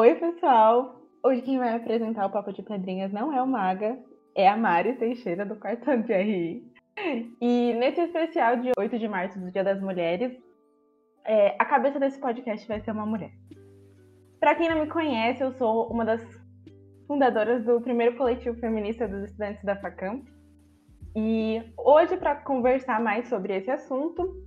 [0.00, 1.02] Oi, pessoal!
[1.24, 3.98] Hoje quem vai apresentar o Papo de Pedrinhas não é o Maga,
[4.32, 6.72] é a Mari Teixeira, do quarto de RI.
[7.40, 10.32] E nesse especial de 8 de março, do Dia das Mulheres,
[11.24, 13.32] é, a cabeça desse podcast vai ser uma mulher.
[14.38, 16.22] Para quem não me conhece, eu sou uma das
[17.08, 20.24] fundadoras do primeiro coletivo feminista dos estudantes da FACAMP.
[21.16, 24.46] E hoje, para conversar mais sobre esse assunto,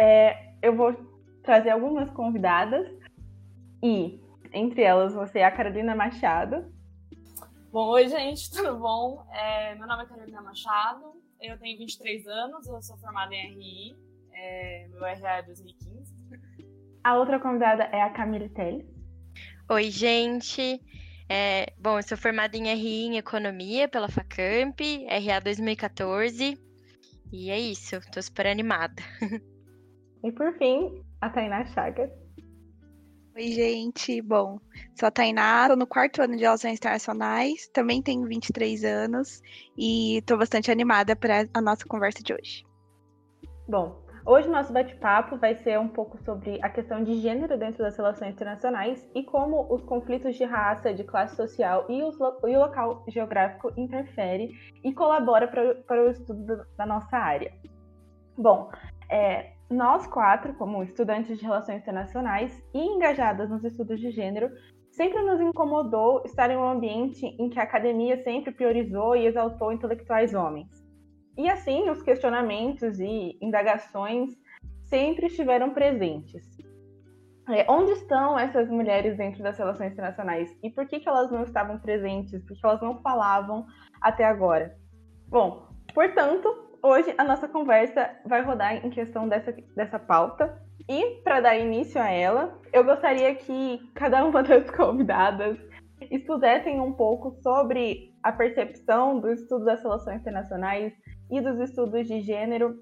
[0.00, 0.96] é, eu vou
[1.42, 2.88] trazer algumas convidadas
[3.84, 4.23] e,
[4.54, 6.72] entre elas, você é a Carolina Machado.
[7.72, 9.26] Bom, oi, gente, tudo bom?
[9.32, 13.96] É, meu nome é Carolina Machado, eu tenho 23 anos, eu sou formada em RI,
[14.32, 16.14] é, meu RA é 2015.
[17.02, 18.86] A outra convidada é a Camille Teles.
[19.68, 20.80] Oi, gente.
[21.28, 26.58] É, bom, eu sou formada em RI em Economia pela FACAMP, RA 2014.
[27.32, 29.02] E é isso, tô super animada.
[30.24, 32.10] E por fim, a Tainá Chagas.
[33.36, 34.22] Oi, gente.
[34.22, 34.60] Bom,
[34.94, 39.42] sou a Tainá, tô no quarto ano de Relações Internacionais, também tenho 23 anos
[39.76, 42.64] e tô bastante animada para a nossa conversa de hoje.
[43.66, 47.96] Bom, hoje nosso bate-papo vai ser um pouco sobre a questão de gênero dentro das
[47.96, 52.60] relações internacionais e como os conflitos de raça, de classe social e, os, e o
[52.60, 54.48] local geográfico interfere
[54.84, 57.52] e colabora para o estudo da nossa área.
[58.38, 58.70] Bom,
[59.10, 64.50] é, nós quatro, como estudantes de relações internacionais e engajadas nos estudos de gênero,
[64.90, 69.72] sempre nos incomodou estar em um ambiente em que a academia sempre priorizou e exaltou
[69.72, 70.84] intelectuais homens.
[71.36, 74.30] E assim, os questionamentos e indagações
[74.84, 76.46] sempre estiveram presentes.
[77.48, 80.56] É, onde estão essas mulheres dentro das relações internacionais?
[80.62, 82.42] E por que, que elas não estavam presentes?
[82.44, 83.66] Por que elas não falavam
[84.00, 84.78] até agora?
[85.28, 90.62] Bom, portanto, hoje a nossa conversa vai rodar em questão dessa, dessa pauta.
[90.86, 95.58] E para dar início a ela, eu gostaria que cada uma das convidadas
[96.10, 100.92] expusessem um pouco sobre a percepção do estudo das relações internacionais
[101.30, 102.78] e dos estudos de gênero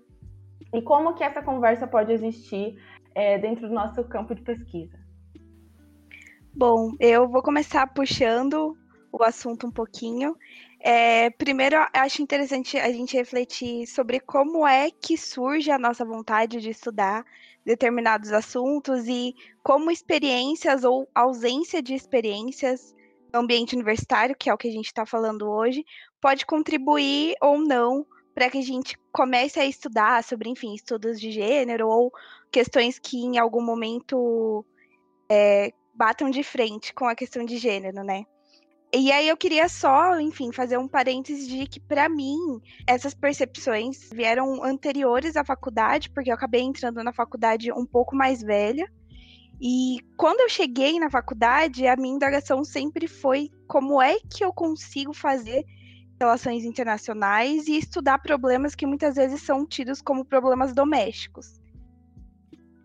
[0.75, 2.75] e como que essa conversa pode existir
[3.15, 4.99] é, dentro do nosso campo de pesquisa.
[6.55, 8.77] Bom, eu vou começar puxando
[9.12, 10.34] o assunto um pouquinho.
[10.81, 16.61] É, primeiro, acho interessante a gente refletir sobre como é que surge a nossa vontade
[16.61, 17.25] de estudar
[17.65, 22.93] determinados assuntos e como experiências ou ausência de experiências
[23.33, 25.84] no ambiente universitário, que é o que a gente está falando hoje,
[26.21, 31.31] pode contribuir ou não para que a gente comece a estudar sobre, enfim, estudos de
[31.31, 32.11] gênero ou
[32.50, 34.65] questões que em algum momento
[35.31, 38.25] é, batam de frente com a questão de gênero, né?
[38.95, 44.11] E aí eu queria só, enfim, fazer um parênteses de que para mim essas percepções
[44.13, 48.87] vieram anteriores à faculdade, porque eu acabei entrando na faculdade um pouco mais velha.
[49.59, 54.53] E quando eu cheguei na faculdade, a minha indagação sempre foi como é que eu
[54.53, 55.65] consigo fazer
[56.21, 61.61] relações internacionais e estudar problemas que muitas vezes são tidos como problemas domésticos.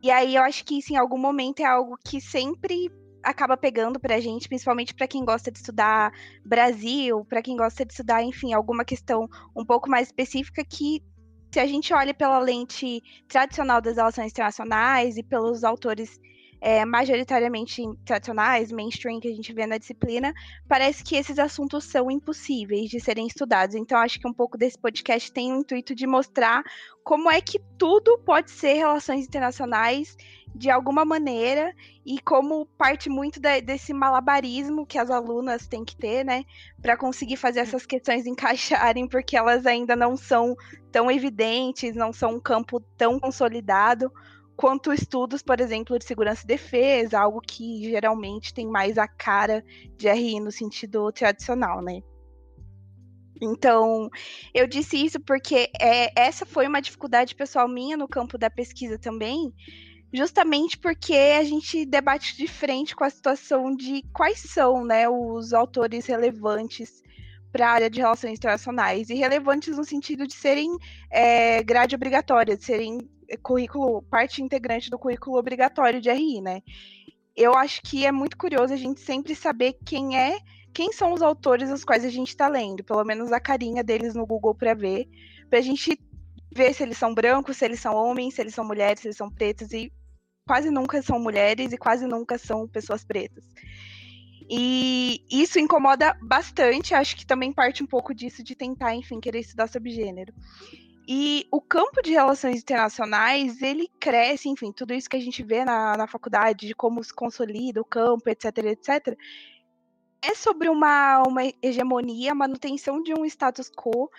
[0.01, 2.89] E aí eu acho que isso em algum momento é algo que sempre
[3.29, 6.11] acaba pegando pra gente, principalmente para quem gosta de estudar
[6.45, 11.03] Brasil, para quem gosta de estudar, enfim, alguma questão um pouco mais específica que
[11.51, 16.19] se a gente olha pela lente tradicional das relações internacionais e pelos autores
[16.59, 20.33] é, majoritariamente tradicionais, mainstream que a gente vê na disciplina,
[20.67, 23.75] parece que esses assuntos são impossíveis de serem estudados.
[23.75, 26.63] Então, acho que um pouco desse podcast tem o intuito de mostrar
[27.03, 30.17] como é que tudo pode ser relações internacionais
[30.57, 31.71] de alguma maneira
[32.03, 36.43] e como parte muito de, desse malabarismo que as alunas têm que ter, né,
[36.81, 40.55] para conseguir fazer essas questões encaixarem, porque elas ainda não são
[40.91, 44.11] tão evidentes, não são um campo tão consolidado
[44.55, 49.63] quanto estudos, por exemplo, de segurança e defesa, algo que geralmente tem mais a cara
[49.95, 52.01] de RI no sentido tradicional, né?
[53.39, 54.09] Então,
[54.53, 58.97] eu disse isso porque é, essa foi uma dificuldade pessoal minha no campo da pesquisa
[58.97, 59.53] também,
[60.13, 65.53] justamente porque a gente debate de frente com a situação de quais são né, os
[65.53, 67.03] autores relevantes
[67.51, 70.69] para a área de relações internacionais, e relevantes no sentido de serem
[71.09, 72.99] é, grade obrigatória, de serem
[73.41, 76.61] currículo, parte integrante do currículo obrigatório de RI, né?
[77.35, 80.39] Eu acho que é muito curioso a gente sempre saber quem é,
[80.73, 84.13] quem são os autores os quais a gente está lendo, pelo menos a carinha deles
[84.13, 85.07] no Google para ver,
[85.49, 85.99] para a gente
[86.53, 89.17] ver se eles são brancos, se eles são homens, se eles são mulheres, se eles
[89.17, 89.91] são pretos, e
[90.47, 93.43] quase nunca são mulheres e quase nunca são pessoas pretas.
[94.49, 99.41] E isso incomoda bastante, acho que também parte um pouco disso de tentar, enfim, querer
[99.41, 100.33] estudar sobre gênero.
[101.05, 105.65] E o campo de relações internacionais, ele cresce, enfim, tudo isso que a gente vê
[105.65, 109.17] na, na faculdade, de como se consolida o campo, etc, etc,
[110.21, 114.09] é sobre uma, uma hegemonia, manutenção de um status quo,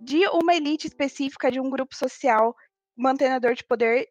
[0.00, 2.54] de uma elite específica, de um grupo social
[2.96, 4.08] mantenedor de poder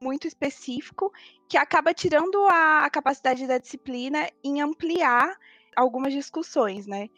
[0.00, 1.12] muito específico,
[1.48, 5.38] que acaba tirando a, a capacidade da disciplina em ampliar
[5.76, 7.08] algumas discussões, né?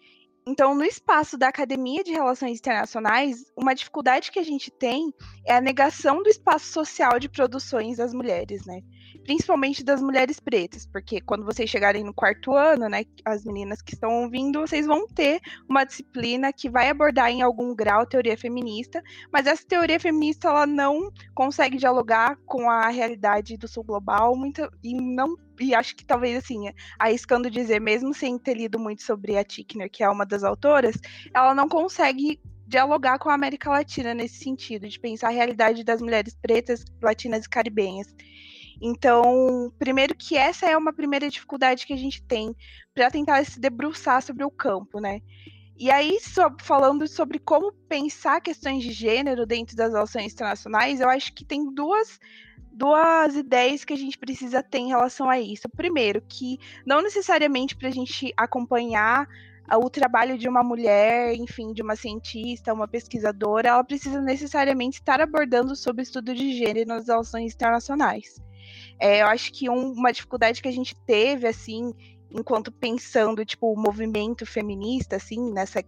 [0.45, 5.15] Então, no espaço da Academia de Relações Internacionais, uma dificuldade que a gente tem
[5.47, 8.83] é a negação do espaço social de produções das mulheres, né?
[9.25, 13.95] Principalmente das mulheres pretas, porque quando vocês chegarem no quarto ano, né, as meninas que
[13.95, 19.03] estão ouvindo, vocês vão ter uma disciplina que vai abordar em algum grau teoria feminista,
[19.33, 24.69] mas essa teoria feminista ela não consegue dialogar com a realidade do sul global, muito,
[24.83, 29.37] e não e acho que talvez assim, arriscando dizer, mesmo sem ter lido muito sobre
[29.37, 30.97] a Tickner, que é uma das autoras,
[31.33, 36.01] ela não consegue dialogar com a América Latina nesse sentido, de pensar a realidade das
[36.01, 38.09] mulheres pretas, latinas e caribenhas.
[38.85, 42.53] Então, primeiro que essa é uma primeira dificuldade que a gente tem
[42.93, 45.21] para tentar se debruçar sobre o campo, né?
[45.79, 46.19] E aí,
[46.61, 51.73] falando sobre como pensar questões de gênero dentro das relações internacionais, eu acho que tem
[51.73, 52.19] duas
[52.75, 55.69] duas ideias que a gente precisa ter em relação a isso.
[55.77, 59.29] Primeiro, que não necessariamente para a gente acompanhar
[59.77, 65.21] o trabalho de uma mulher, enfim, de uma cientista, uma pesquisadora, ela precisa necessariamente estar
[65.21, 68.41] abordando sobre estudo de gênero nas relações internacionais.
[69.03, 71.93] É, eu acho que um, uma dificuldade que a gente teve, assim,
[72.31, 75.83] enquanto pensando, tipo, o movimento feminista, assim, nessa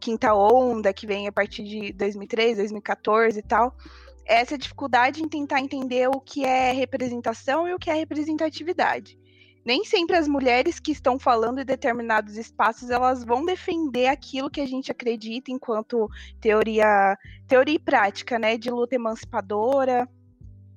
[0.00, 3.76] quinta onda que vem a partir de 2013, 2014 e tal,
[4.24, 9.18] essa dificuldade em tentar entender o que é representação e o que é representatividade.
[9.62, 14.62] Nem sempre as mulheres que estão falando em determinados espaços elas vão defender aquilo que
[14.62, 16.08] a gente acredita enquanto
[16.40, 17.14] teoria,
[17.46, 20.08] teoria e prática, né, de luta emancipadora,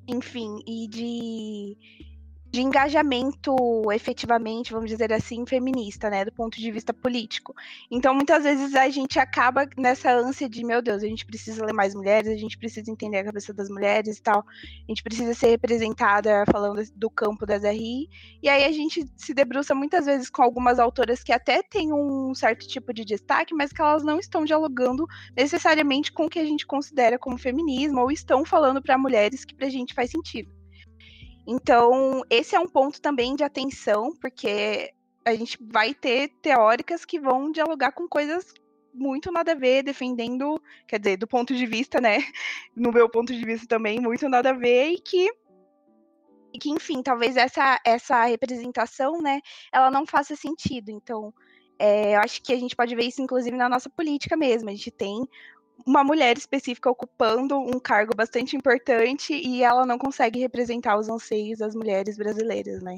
[0.08, 1.78] enfim, e de
[2.50, 3.56] de engajamento
[3.92, 7.54] efetivamente, vamos dizer assim, feminista, né, do ponto de vista político.
[7.92, 11.74] Então, muitas vezes a gente acaba nessa ânsia de, meu Deus, a gente precisa ler
[11.74, 15.34] mais mulheres, a gente precisa entender a cabeça das mulheres e tal, a gente precisa
[15.34, 18.10] ser representada falando do campo das RI,
[18.42, 22.34] e aí a gente se debruça muitas vezes com algumas autoras que até têm um
[22.34, 25.06] certo tipo de destaque, mas que elas não estão dialogando
[25.36, 29.56] necessariamente com o que a gente considera como feminismo, ou estão falando para mulheres que
[29.56, 30.57] pra gente faz sentido.
[31.48, 37.20] Então, esse é um ponto também de atenção, porque a gente vai ter teóricas que
[37.20, 38.54] vão dialogar com coisas
[38.94, 42.18] muito nada a ver, defendendo, quer dizer, do ponto de vista, né?
[42.76, 45.30] No meu ponto de vista também, muito nada a ver, e que,
[46.54, 49.40] e que enfim, talvez essa, essa representação, né,
[49.72, 50.90] ela não faça sentido.
[50.90, 51.34] Então,
[51.80, 54.70] é, eu acho que a gente pode ver isso, inclusive, na nossa política mesmo.
[54.70, 55.26] A gente tem
[55.88, 61.60] uma mulher específica ocupando um cargo bastante importante e ela não consegue representar os anseios
[61.60, 62.98] das mulheres brasileiras, né?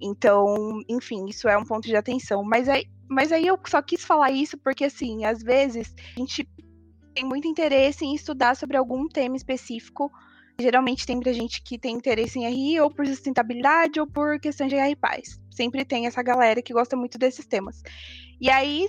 [0.00, 2.42] Então, enfim, isso é um ponto de atenção.
[2.42, 6.48] Mas aí, mas aí eu só quis falar isso porque, assim, às vezes a gente
[7.14, 10.10] tem muito interesse em estudar sobre algum tema específico.
[10.60, 14.70] Geralmente tem pra gente que tem interesse em RI ou por sustentabilidade ou por questões
[14.70, 15.40] de RI paz.
[15.52, 17.80] Sempre tem essa galera que gosta muito desses temas.
[18.40, 18.86] E aí,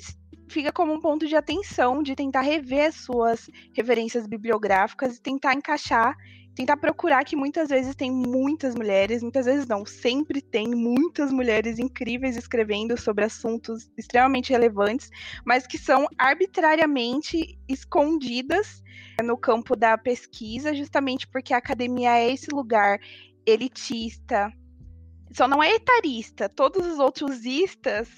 [0.50, 5.54] fica como um ponto de atenção de tentar rever as suas referências bibliográficas e tentar
[5.54, 6.18] encaixar,
[6.56, 11.80] tentar procurar que muitas vezes tem muitas mulheres, muitas vezes não, sempre tem muitas mulheres
[11.80, 15.10] incríveis escrevendo sobre assuntos extremamente relevantes,
[15.46, 18.82] mas que são arbitrariamente escondidas
[19.24, 23.00] no campo da pesquisa, justamente porque a academia é esse lugar
[23.46, 24.52] elitista,
[25.32, 28.10] só não é etarista, todos os outros istas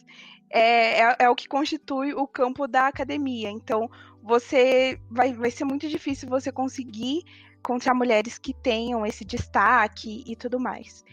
[0.51, 3.49] é, é, é, o que constitui o campo da academia.
[3.49, 3.89] Então,
[4.21, 7.23] você vai, vai ser muito difícil você conseguir
[7.57, 11.03] encontrar mulheres que tenham esse destaque e tudo mais.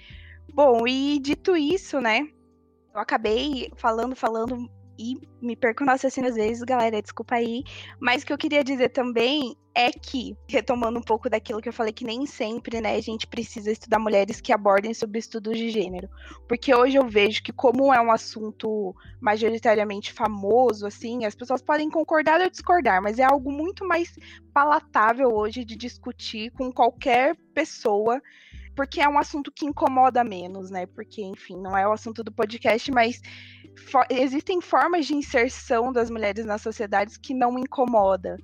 [0.52, 2.28] Bom, e dito isso, né?
[2.92, 4.68] Eu acabei falando, falando
[4.98, 7.62] e me perco no assassino às vezes, galera, desculpa aí.
[8.00, 11.72] Mas o que eu queria dizer também é que, retomando um pouco daquilo que eu
[11.72, 15.70] falei, que nem sempre, né, a gente precisa estudar mulheres que abordem sobre estudos de
[15.70, 16.08] gênero.
[16.48, 21.88] Porque hoje eu vejo que, como é um assunto majoritariamente famoso, assim, as pessoas podem
[21.88, 24.12] concordar ou discordar, mas é algo muito mais
[24.52, 28.20] palatável hoje de discutir com qualquer pessoa
[28.78, 30.86] porque é um assunto que incomoda menos, né?
[30.86, 33.20] Porque, enfim, não é o assunto do podcast, mas
[34.08, 38.38] existem formas de inserção das mulheres nas sociedades que não incomoda.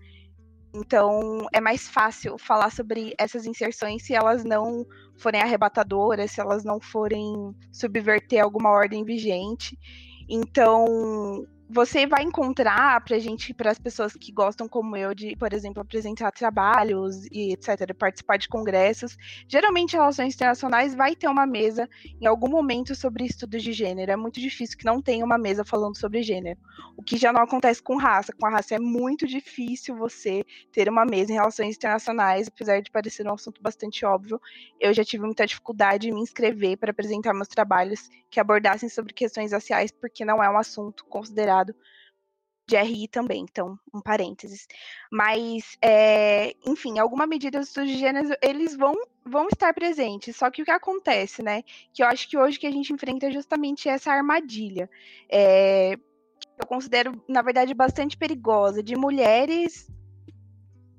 [0.74, 4.84] Então, é mais fácil falar sobre essas inserções se elas não
[5.18, 9.78] forem arrebatadoras, se elas não forem subverter alguma ordem vigente.
[10.28, 15.52] Então, você vai encontrar pra gente, para as pessoas que gostam como eu de, por
[15.52, 19.16] exemplo, apresentar trabalhos e etc, participar de congressos,
[19.48, 21.88] geralmente relações internacionais vai ter uma mesa
[22.20, 24.12] em algum momento sobre estudos de gênero.
[24.12, 26.58] É muito difícil que não tenha uma mesa falando sobre gênero.
[26.96, 28.32] O que já não acontece com raça.
[28.38, 32.90] Com a raça é muito difícil você ter uma mesa em relações internacionais, apesar de
[32.90, 34.40] parecer um assunto bastante óbvio.
[34.78, 39.14] Eu já tive muita dificuldade em me inscrever para apresentar meus trabalhos que abordassem sobre
[39.14, 41.74] questões raciais, porque não é um assunto considerado considerado
[42.66, 44.66] de RI também, então, um parênteses.
[45.12, 50.36] Mas, é, enfim, alguma medida dos estudos de gênero, eles vão, vão estar presentes.
[50.36, 51.62] Só que o que acontece, né?
[51.92, 54.88] Que eu acho que hoje que a gente enfrenta é justamente essa armadilha.
[55.30, 55.92] É,
[56.58, 59.86] eu considero, na verdade, bastante perigosa, de mulheres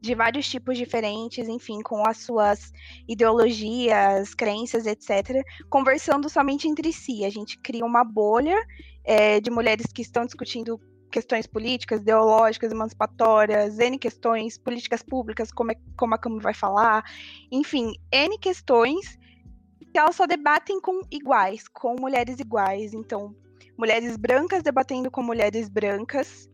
[0.05, 2.71] de vários tipos diferentes, enfim, com as suas
[3.07, 7.25] ideologias, crenças, etc., conversando somente entre si.
[7.25, 8.55] A gente cria uma bolha
[9.03, 10.79] é, de mulheres que estão discutindo
[11.11, 17.03] questões políticas, ideológicas, emancipatórias, N questões, políticas públicas, como, é, como a Cami vai falar,
[17.51, 19.17] enfim, N questões
[19.91, 22.93] que elas só debatem com iguais, com mulheres iguais.
[22.93, 23.33] Então,
[23.77, 26.49] mulheres brancas debatendo com mulheres brancas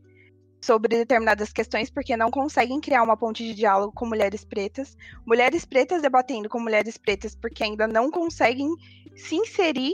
[0.62, 5.66] sobre determinadas questões, porque não conseguem criar uma ponte de diálogo com mulheres pretas, mulheres
[5.66, 8.70] pretas debatendo com mulheres pretas, porque ainda não conseguem
[9.16, 9.94] se inserir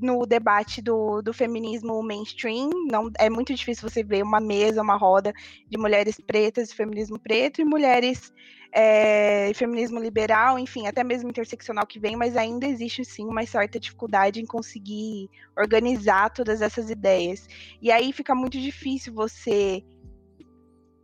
[0.00, 2.70] no debate do, do feminismo mainstream.
[2.90, 5.32] Não, é muito difícil você ver uma mesa, uma roda
[5.68, 8.32] de mulheres pretas de feminismo preto e mulheres
[8.74, 13.78] é, feminismo liberal, enfim, até mesmo interseccional que vem, mas ainda existe sim uma certa
[13.78, 17.46] dificuldade em conseguir organizar todas essas ideias.
[17.80, 19.84] E aí fica muito difícil você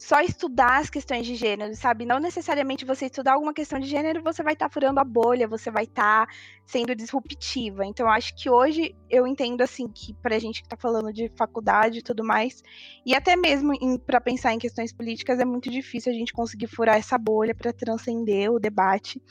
[0.01, 2.07] só estudar as questões de gênero, sabe?
[2.07, 5.47] Não necessariamente você estudar alguma questão de gênero, você vai estar tá furando a bolha,
[5.47, 6.33] você vai estar tá
[6.65, 7.85] sendo disruptiva.
[7.85, 11.31] Então, acho que hoje eu entendo assim que para a gente que está falando de
[11.37, 12.63] faculdade e tudo mais,
[13.05, 13.75] e até mesmo
[14.07, 17.71] para pensar em questões políticas, é muito difícil a gente conseguir furar essa bolha para
[17.71, 19.23] transcender o debate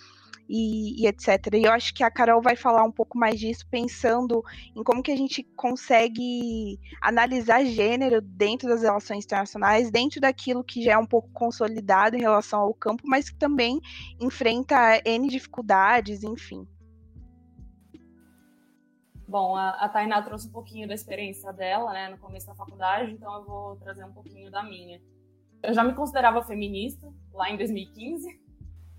[0.49, 1.53] e, e, etc.
[1.53, 4.43] E eu acho que a Carol vai falar um pouco mais disso, pensando
[4.75, 10.81] em como que a gente consegue analisar gênero dentro das relações internacionais, dentro daquilo que
[10.81, 13.79] já é um pouco consolidado em relação ao campo, mas que também
[14.19, 16.67] enfrenta N dificuldades, enfim.
[19.27, 23.11] Bom, a, a Tainá trouxe um pouquinho da experiência dela, né, no começo da faculdade,
[23.11, 24.99] então eu vou trazer um pouquinho da minha.
[25.61, 28.48] Eu já me considerava feminista lá em 2015,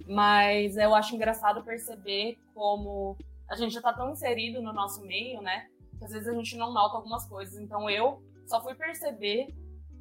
[0.07, 3.17] mas eu acho engraçado perceber como
[3.49, 5.69] a gente já está tão inserido no nosso meio, né?
[5.99, 7.59] Que às vezes a gente não nota algumas coisas.
[7.59, 9.49] Então eu só fui perceber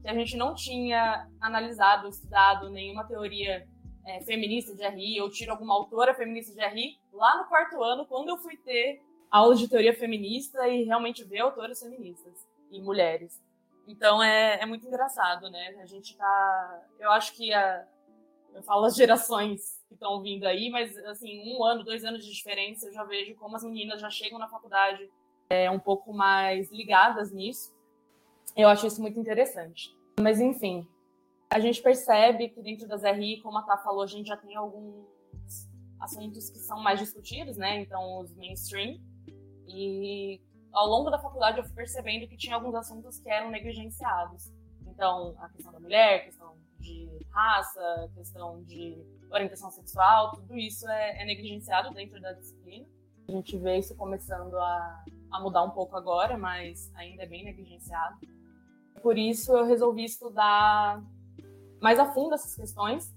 [0.01, 3.67] que a gente não tinha analisado, estudado nenhuma teoria
[4.05, 8.05] é, feminista de RI, ou tiro alguma autora feminista de RI, lá no quarto ano,
[8.05, 13.41] quando eu fui ter aulas de teoria feminista e realmente ver autoras feministas e mulheres.
[13.87, 15.75] Então é, é muito engraçado, né?
[15.81, 16.83] A gente tá.
[16.99, 17.87] Eu acho que a,
[18.53, 22.31] eu falo as gerações que estão vindo aí, mas assim, um ano, dois anos de
[22.31, 25.09] diferença, eu já vejo como as meninas já chegam na faculdade
[25.49, 27.75] é, um pouco mais ligadas nisso.
[28.55, 29.97] Eu acho isso muito interessante.
[30.19, 30.87] Mas enfim,
[31.49, 34.55] a gente percebe que dentro das RI, como a Tá falou, a gente já tem
[34.55, 35.07] alguns
[35.99, 37.81] assuntos que são mais discutidos, né?
[37.81, 38.99] Então, os mainstream.
[39.67, 40.39] E
[40.71, 44.51] ao longo da faculdade eu fui percebendo que tinha alguns assuntos que eram negligenciados.
[44.87, 50.87] Então, a questão da mulher, a questão de raça, questão de orientação sexual, tudo isso
[50.89, 52.85] é, é, negligenciado dentro da disciplina.
[53.27, 57.43] A gente vê isso começando a, a mudar um pouco agora, mas ainda é bem
[57.43, 58.17] negligenciado.
[59.01, 61.01] Por isso eu resolvi estudar
[61.81, 63.13] mais a fundo essas questões.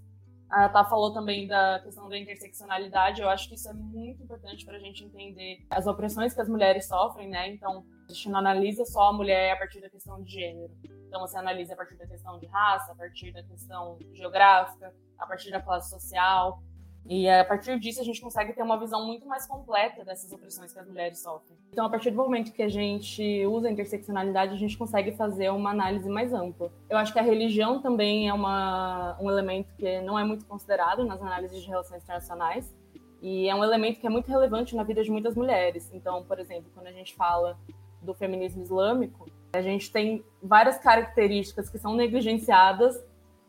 [0.50, 3.22] A Tá falou também da questão da interseccionalidade.
[3.22, 6.48] Eu acho que isso é muito importante para a gente entender as opressões que as
[6.48, 7.48] mulheres sofrem, né?
[7.48, 10.70] Então, a gente não analisa só a mulher a partir da questão de gênero.
[11.12, 15.26] Então você analisa a partir da questão de raça, a partir da questão geográfica, a
[15.26, 16.62] partir da classe social.
[17.04, 20.72] E a partir disso a gente consegue ter uma visão muito mais completa dessas opressões
[20.72, 21.58] que as mulheres sofrem.
[21.72, 25.50] Então, a partir do momento que a gente usa a interseccionalidade, a gente consegue fazer
[25.50, 26.70] uma análise mais ampla.
[26.88, 31.04] Eu acho que a religião também é uma, um elemento que não é muito considerado
[31.04, 32.72] nas análises de relações internacionais.
[33.20, 35.90] E é um elemento que é muito relevante na vida de muitas mulheres.
[35.92, 37.58] Então, por exemplo, quando a gente fala
[38.00, 42.96] do feminismo islâmico, a gente tem várias características que são negligenciadas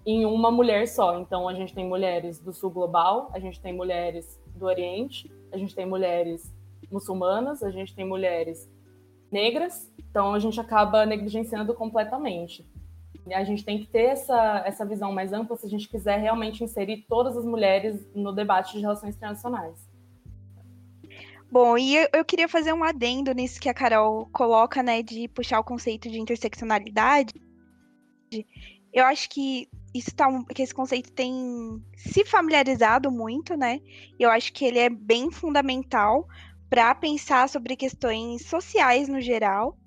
[0.05, 1.19] em uma mulher só.
[1.19, 5.57] Então, a gente tem mulheres do sul global, a gente tem mulheres do Oriente, a
[5.57, 6.53] gente tem mulheres
[6.91, 8.69] muçulmanas, a gente tem mulheres
[9.31, 9.91] negras.
[9.97, 12.65] Então, a gente acaba negligenciando completamente.
[13.33, 16.63] A gente tem que ter essa, essa visão mais ampla se a gente quiser realmente
[16.63, 19.87] inserir todas as mulheres no debate de relações internacionais.
[21.49, 25.27] Bom, e eu, eu queria fazer um adendo nisso que a Carol coloca, né, de
[25.27, 27.33] puxar o conceito de interseccionalidade.
[28.91, 33.79] Eu acho que isso tá, que esse conceito tem se familiarizado muito, né?
[34.19, 36.27] Eu acho que ele é bem fundamental
[36.69, 39.77] para pensar sobre questões sociais no geral.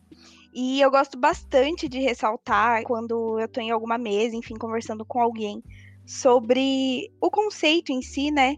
[0.54, 5.20] E eu gosto bastante de ressaltar quando eu estou em alguma mesa, enfim, conversando com
[5.20, 5.62] alguém
[6.06, 8.56] sobre o conceito em si, né?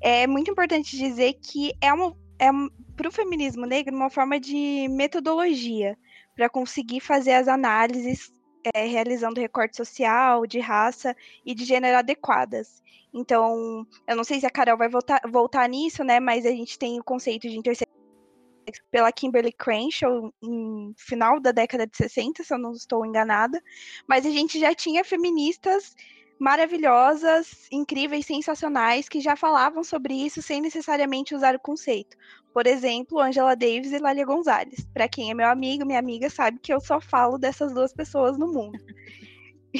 [0.00, 2.50] É muito importante dizer que é uma é
[2.96, 5.96] para o feminismo negro uma forma de metodologia
[6.34, 8.32] para conseguir fazer as análises
[8.74, 12.82] é, realizando recorte social, de raça e de gênero adequadas.
[13.12, 16.20] Então, eu não sei se a Carol vai voltar, voltar nisso, né?
[16.20, 17.88] Mas a gente tem o conceito de intersecção
[18.90, 23.62] pela Kimberly Crenshaw em final da década de 60, se eu não estou enganada.
[24.06, 25.94] Mas a gente já tinha feministas
[26.38, 32.16] maravilhosas, incríveis, sensacionais, que já falavam sobre isso sem necessariamente usar o conceito.
[32.52, 34.86] Por exemplo, Angela Davis e Lália Gonzalez.
[34.92, 38.38] Para quem é meu amigo, minha amiga, sabe que eu só falo dessas duas pessoas
[38.38, 38.78] no mundo.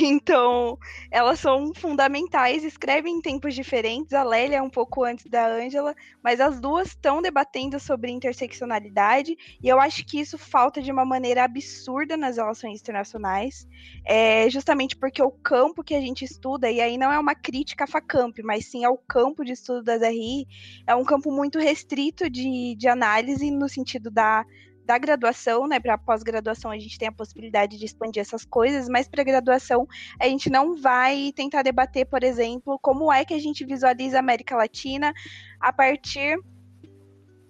[0.01, 0.79] Então,
[1.11, 4.13] elas são fundamentais, escrevem em tempos diferentes.
[4.13, 9.37] A Lélia é um pouco antes da Ângela, mas as duas estão debatendo sobre interseccionalidade,
[9.63, 13.67] e eu acho que isso falta de uma maneira absurda nas relações internacionais,
[14.05, 17.85] é, justamente porque o campo que a gente estuda, e aí não é uma crítica
[17.85, 20.47] à FACAMP, mas sim ao campo de estudo das RI,
[20.87, 24.45] é um campo muito restrito de, de análise no sentido da
[24.89, 29.07] da graduação, né, para pós-graduação a gente tem a possibilidade de expandir essas coisas, mas
[29.07, 29.87] para graduação
[30.19, 34.21] a gente não vai tentar debater, por exemplo, como é que a gente visualiza a
[34.21, 35.13] América Latina
[35.61, 36.39] a partir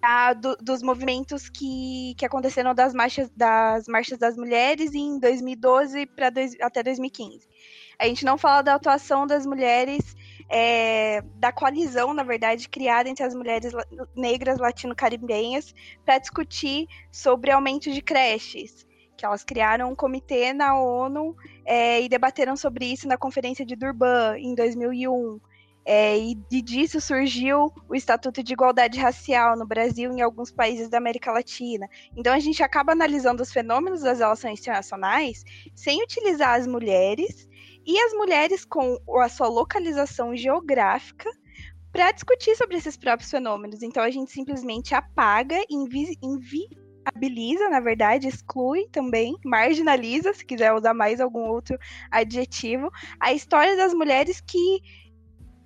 [0.01, 6.07] a, do, dos movimentos que, que aconteceram das marchas das marchas das mulheres em 2012
[6.07, 6.27] para
[6.61, 7.47] até 2015.
[7.97, 10.13] A gente não fala da atuação das mulheres
[10.49, 13.71] é, da coalizão, na verdade, criada entre as mulheres
[14.15, 18.87] negras latino-caribenhas para discutir sobre aumento de creches.
[19.15, 23.75] Que elas criaram um comitê na ONU é, e debateram sobre isso na Conferência de
[23.75, 25.39] Durban em 2001.
[25.85, 30.87] É, e, disso surgiu o Estatuto de Igualdade Racial no Brasil e em alguns países
[30.87, 31.87] da América Latina.
[32.15, 37.48] Então a gente acaba analisando os fenômenos das relações internacionais sem utilizar as mulheres
[37.85, 41.29] e as mulheres com a sua localização geográfica
[41.91, 43.81] para discutir sobre esses próprios fenômenos.
[43.81, 50.93] Então a gente simplesmente apaga, invi inviabiliza, na verdade, exclui também, marginaliza, se quiser usar
[50.93, 51.77] mais algum outro
[52.11, 54.81] adjetivo, a história das mulheres que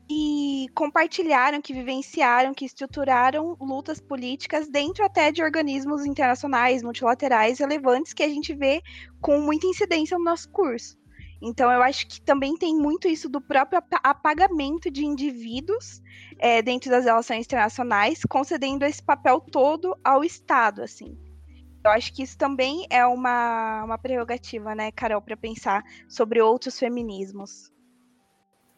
[0.09, 8.13] e compartilharam, que vivenciaram, que estruturaram lutas políticas dentro até de organismos internacionais, multilaterais relevantes
[8.13, 8.81] que a gente vê
[9.21, 10.97] com muita incidência no nosso curso.
[11.45, 16.01] Então, eu acho que também tem muito isso do próprio apagamento de indivíduos
[16.39, 21.17] é, dentro das relações internacionais, concedendo esse papel todo ao Estado, assim.
[21.83, 26.79] Eu acho que isso também é uma, uma prerrogativa, né, Carol, para pensar sobre outros
[26.79, 27.69] feminismos.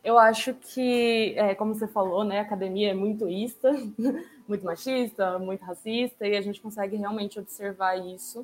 [0.04, 3.72] Eu acho que, é, como você falou, né, a academia é muito ista,
[4.50, 8.44] muito machista, muito racista, e a gente consegue realmente observar isso.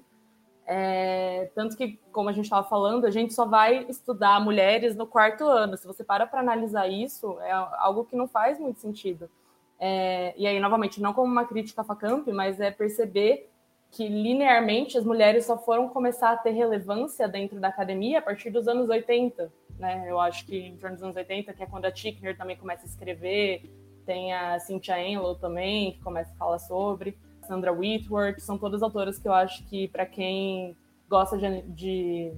[0.73, 5.05] É, tanto que, como a gente estava falando, a gente só vai estudar mulheres no
[5.05, 5.75] quarto ano.
[5.75, 9.29] Se você para para analisar isso, é algo que não faz muito sentido.
[9.77, 13.51] É, e aí, novamente, não como uma crítica à FACAMP, mas é perceber
[13.91, 18.49] que linearmente as mulheres só foram começar a ter relevância dentro da academia a partir
[18.49, 19.51] dos anos 80.
[19.77, 20.05] Né?
[20.07, 22.86] Eu acho que em torno dos anos 80, que é quando a Tickner também começa
[22.86, 23.69] a escrever,
[24.05, 27.17] tem a Cynthia Enlow também, que começa a falar sobre.
[27.47, 30.75] Sandra Whitworth, são todas autoras que eu acho que, para quem
[31.10, 32.34] gosta de, de,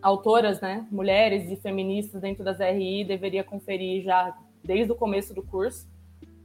[0.00, 5.42] autoras, né, mulheres e feministas dentro das RI, deveria conferir já desde o começo do
[5.42, 5.88] curso,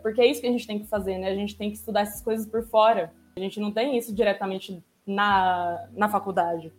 [0.02, 1.30] porque é isso que a gente tem que fazer, né?
[1.30, 3.12] A gente tem que estudar essas coisas por fora.
[3.36, 6.72] A gente não tem isso diretamente na, na faculdade.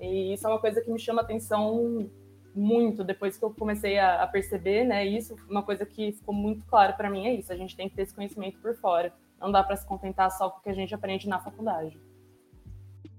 [0.00, 2.08] E isso é uma coisa que me chama atenção
[2.54, 5.04] muito depois que eu comecei a, a perceber, né?
[5.04, 7.52] Isso, uma coisa que ficou muito claro para mim é isso.
[7.52, 9.12] A gente tem que ter esse conhecimento por fora.
[9.40, 11.98] Não dá para se contentar só com o que a gente aprende na faculdade.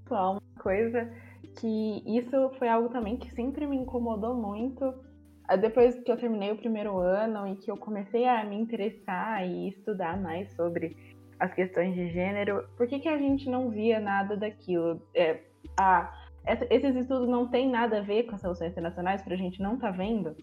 [0.10, 1.12] Uma coisa
[1.60, 4.94] que isso foi algo também que sempre me incomodou muito.
[5.48, 9.46] Ah, depois que eu terminei o primeiro ano e que eu comecei a me interessar
[9.48, 10.96] e estudar mais sobre
[11.40, 15.02] as questões de gênero, por que, que a gente não via nada daquilo?
[15.16, 15.42] É,
[16.70, 19.78] esses estudos não têm nada a ver com as relações internacionais, para a gente não
[19.78, 20.36] tá vendo.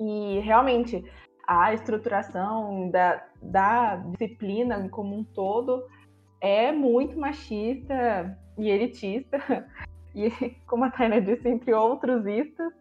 [0.00, 1.04] E realmente,
[1.46, 5.84] a estruturação da, da disciplina como um todo
[6.40, 9.38] é muito machista e elitista,
[10.14, 10.30] e
[10.66, 12.72] como a Taina disse, entre outros istas.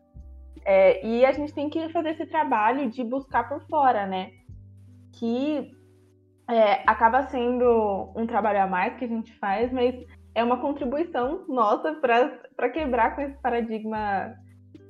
[0.64, 4.32] É, e a gente tem que fazer esse trabalho de buscar por fora, né?
[5.14, 5.72] Que
[6.50, 9.96] é, acaba sendo um trabalho a mais que a gente faz, mas
[10.34, 14.36] é uma contribuição nossa para quebrar com esse paradigma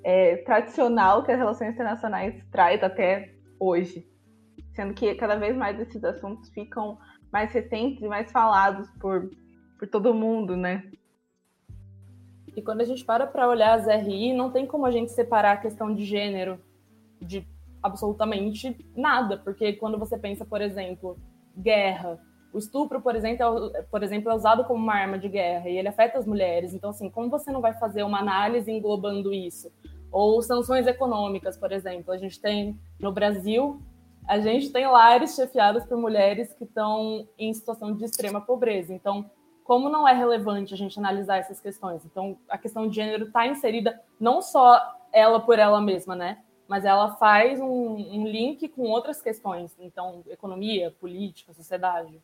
[0.04, 4.08] é, tradicional que as relações internacionais traz até hoje.
[4.74, 6.98] Sendo que cada vez mais esses assuntos ficam
[7.32, 9.30] mais recentes e mais falados por,
[9.78, 10.90] por todo mundo, né?
[12.56, 15.54] E quando a gente para para olhar as RI, não tem como a gente separar
[15.54, 16.60] a questão de gênero
[17.22, 17.46] de
[17.84, 21.18] absolutamente nada, porque quando você pensa, por exemplo,
[21.56, 22.20] guerra,
[22.56, 25.78] o estupro, por exemplo, é, por exemplo, é usado como uma arma de guerra e
[25.78, 26.74] ele afeta as mulheres.
[26.74, 29.70] Então, assim, como você não vai fazer uma análise englobando isso?
[30.16, 32.14] Ou sanções econômicas, por exemplo.
[32.14, 33.82] A gente tem no Brasil,
[34.26, 38.94] a gente tem lares chefiados por mulheres que estão em situação de extrema pobreza.
[38.94, 39.30] Então,
[39.66, 42.06] como não é relevante a gente analisar essas questões?
[42.06, 46.42] Então, a questão de gênero está inserida não só ela por ela mesma, né?
[46.66, 49.76] Mas ela faz um, um link com outras questões.
[49.78, 52.22] Então, economia, política, sociedade.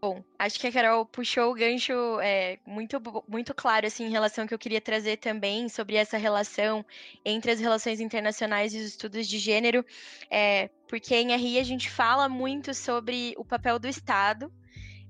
[0.00, 4.44] Bom, acho que a Carol puxou o gancho é, muito, muito claro assim, em relação
[4.44, 6.84] ao que eu queria trazer também sobre essa relação
[7.22, 9.84] entre as relações internacionais e os estudos de gênero,
[10.30, 14.50] é, porque em RI a gente fala muito sobre o papel do Estado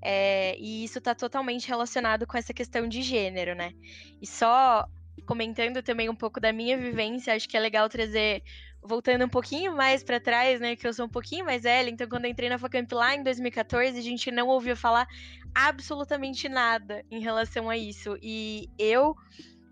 [0.02, 3.72] é, e isso está totalmente relacionado com essa questão de gênero, né?
[4.20, 4.88] E só
[5.24, 8.42] comentando também um pouco da minha vivência, acho que é legal trazer
[8.82, 12.08] voltando um pouquinho mais para trás, né, que eu sou um pouquinho mais velha, então
[12.08, 15.06] quando eu entrei na Facamp lá em 2014, a gente não ouviu falar
[15.54, 18.16] absolutamente nada em relação a isso.
[18.22, 19.14] E eu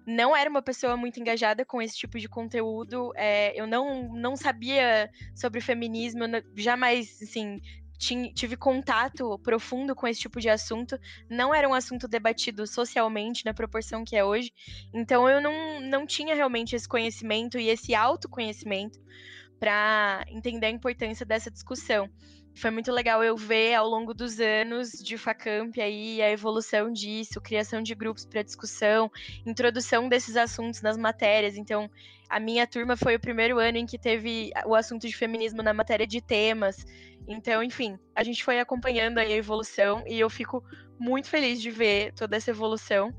[0.07, 4.37] não era uma pessoa muito engajada com esse tipo de conteúdo, é, eu não, não
[4.37, 6.25] sabia sobre feminismo,
[6.57, 7.61] jamais, assim,
[7.98, 10.98] tive contato profundo com esse tipo de assunto.
[11.28, 14.52] Não era um assunto debatido socialmente na proporção que é hoje.
[14.94, 18.98] Então eu não, não tinha realmente esse conhecimento e esse autoconhecimento
[19.58, 22.08] para entender a importância dessa discussão.
[22.59, 27.40] Foi muito legal eu ver ao longo dos anos de Facamp aí a evolução disso,
[27.40, 29.09] criação de grupos para discussão,
[29.47, 31.57] introdução desses assuntos nas matérias.
[31.57, 31.88] Então,
[32.29, 35.73] a minha turma foi o primeiro ano em que teve o assunto de feminismo na
[35.73, 36.85] matéria de temas.
[37.29, 40.61] Então, enfim, a gente foi acompanhando aí a evolução e eu fico
[40.99, 43.14] muito feliz de ver toda essa evolução.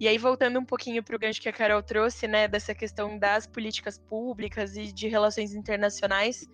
[0.00, 3.18] E aí, voltando um pouquinho para o gancho que a Carol trouxe, né, dessa questão
[3.18, 6.48] das políticas públicas e de relações internacionais,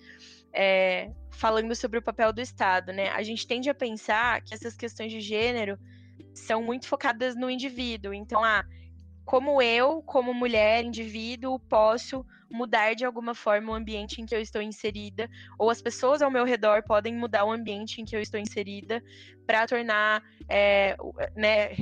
[0.57, 4.75] é, falando sobre o papel do Estado, né, a gente tende a pensar que essas
[4.75, 5.79] questões de gênero
[6.35, 8.15] são muito focadas no indivíduo.
[8.15, 8.65] Então, ah,
[9.25, 14.41] como eu, como mulher, indivíduo, posso mudar de alguma forma o ambiente em que eu
[14.41, 18.21] estou inserida, ou as pessoas ao meu redor podem mudar o ambiente em que eu
[18.21, 19.03] estou inserida
[19.45, 20.97] para tornar, é,
[21.35, 21.77] né,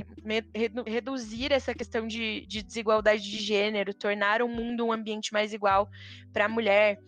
[0.85, 5.87] reduzir essa questão de, de desigualdade de gênero, tornar o mundo um ambiente mais igual
[6.33, 6.99] para a mulher,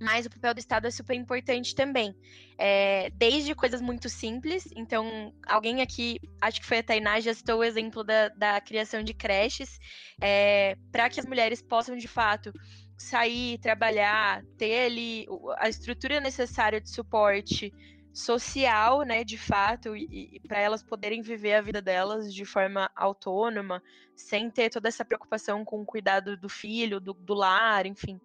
[0.00, 2.14] mas o papel do Estado é super importante também.
[2.58, 7.58] É, desde coisas muito simples, então, alguém aqui, acho que foi a Tainá, já citou
[7.58, 9.78] o exemplo da, da criação de creches,
[10.20, 12.52] é, para que as mulheres possam, de fato,
[12.96, 15.26] sair, trabalhar, ter ali
[15.58, 17.72] a estrutura necessária de suporte
[18.12, 22.90] social, né, de fato, e, e para elas poderem viver a vida delas de forma
[22.96, 23.82] autônoma,
[24.16, 28.20] sem ter toda essa preocupação com o cuidado do filho, do, do lar, enfim.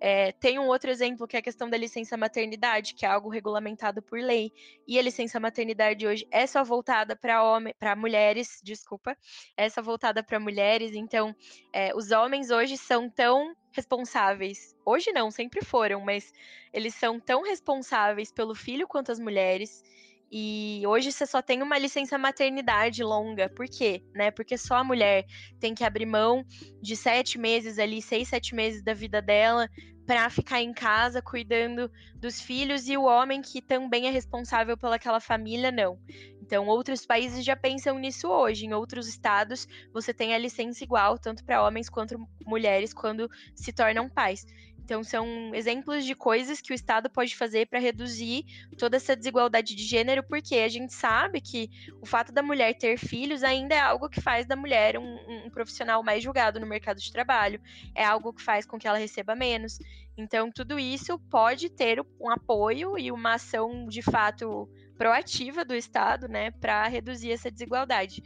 [0.00, 3.28] É, tem um outro exemplo que é a questão da licença maternidade, que é algo
[3.28, 4.50] regulamentado por lei.
[4.88, 9.16] E a licença maternidade hoje é só voltada para homens, para mulheres, desculpa,
[9.56, 10.94] é só voltada para mulheres.
[10.94, 11.36] Então,
[11.72, 14.74] é, os homens hoje são tão responsáveis.
[14.84, 16.32] Hoje não, sempre foram, mas
[16.72, 19.82] eles são tão responsáveis pelo filho quanto as mulheres.
[20.30, 23.48] E hoje você só tem uma licença maternidade longa.
[23.48, 24.02] Por quê?
[24.14, 24.30] Né?
[24.30, 25.26] Porque só a mulher
[25.58, 26.44] tem que abrir mão
[26.80, 29.68] de sete meses ali, seis, sete meses da vida dela
[30.06, 35.20] para ficar em casa cuidando dos filhos e o homem que também é responsável pelaquela
[35.20, 36.00] família, não.
[36.42, 38.66] Então, outros países já pensam nisso hoje.
[38.66, 43.72] Em outros estados, você tem a licença igual, tanto para homens quanto mulheres, quando se
[43.72, 44.44] tornam pais.
[44.84, 48.44] Então, são exemplos de coisas que o Estado pode fazer para reduzir
[48.76, 52.98] toda essa desigualdade de gênero, porque a gente sabe que o fato da mulher ter
[52.98, 57.00] filhos ainda é algo que faz da mulher um, um profissional mais julgado no mercado
[57.00, 57.60] de trabalho,
[57.94, 59.78] é algo que faz com que ela receba menos.
[60.16, 66.28] Então, tudo isso pode ter um apoio e uma ação de fato proativa do Estado,
[66.28, 68.22] né, para reduzir essa desigualdade.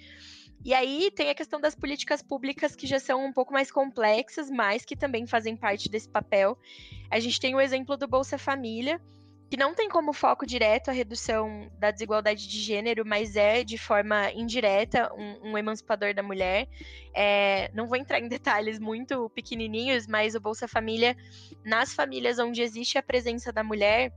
[0.63, 4.51] E aí tem a questão das políticas públicas que já são um pouco mais complexas,
[4.51, 6.59] mas que também fazem parte desse papel.
[7.11, 9.01] A gente tem o exemplo do Bolsa Família,
[9.51, 13.79] que não tem como foco direto a redução da desigualdade de gênero, mas é de
[13.79, 16.67] forma indireta um, um emancipador da mulher.
[17.15, 21.17] É, não vou entrar em detalhes muito pequenininhos, mas o Bolsa Família,
[21.65, 24.13] nas famílias onde existe a presença da mulher,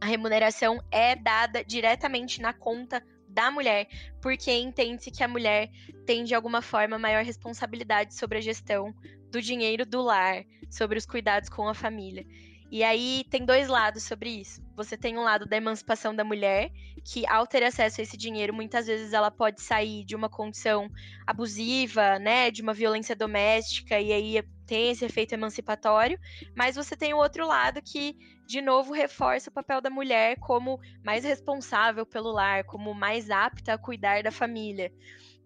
[0.00, 3.02] a remuneração é dada diretamente na conta
[3.34, 3.88] da mulher,
[4.22, 5.70] porque entende-se que a mulher
[6.06, 8.94] tem de alguma forma maior responsabilidade sobre a gestão
[9.30, 12.24] do dinheiro do lar, sobre os cuidados com a família.
[12.74, 14.60] E aí tem dois lados sobre isso.
[14.74, 16.72] Você tem um lado da emancipação da mulher,
[17.04, 20.90] que ao ter acesso a esse dinheiro, muitas vezes ela pode sair de uma condição
[21.24, 26.18] abusiva, né, de uma violência doméstica, e aí tem esse efeito emancipatório.
[26.56, 30.80] Mas você tem o outro lado que, de novo, reforça o papel da mulher como
[31.04, 34.90] mais responsável pelo lar, como mais apta a cuidar da família.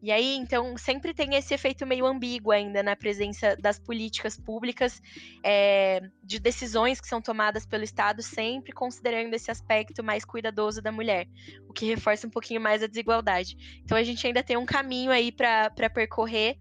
[0.00, 5.02] E aí, então, sempre tem esse efeito meio ambíguo ainda na presença das políticas públicas,
[5.42, 10.92] é, de decisões que são tomadas pelo Estado, sempre considerando esse aspecto mais cuidadoso da
[10.92, 11.26] mulher,
[11.68, 13.80] o que reforça um pouquinho mais a desigualdade.
[13.84, 16.56] Então, a gente ainda tem um caminho aí para percorrer,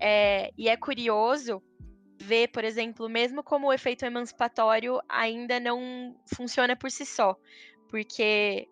[0.00, 1.60] é, e é curioso
[2.20, 7.36] ver, por exemplo, mesmo como o efeito emancipatório ainda não funciona por si só,
[7.88, 8.68] porque